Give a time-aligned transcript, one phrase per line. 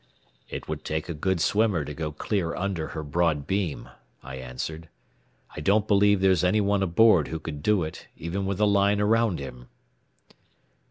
[0.49, 3.87] "It would take a good swimmer to go clear under her broad beam,"
[4.23, 4.89] I answered.
[5.55, 8.99] "I don't believe there's any one aboard who could do it, even with a line
[8.99, 9.67] around him."